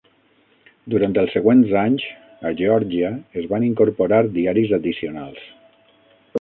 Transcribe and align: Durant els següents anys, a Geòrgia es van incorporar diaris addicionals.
Durant 0.93 1.11
els 1.23 1.35
següents 1.37 1.73
anys, 1.81 2.07
a 2.51 2.51
Geòrgia 2.63 3.13
es 3.43 3.47
van 3.55 3.69
incorporar 3.71 4.25
diaris 4.41 4.77
addicionals. 4.81 5.49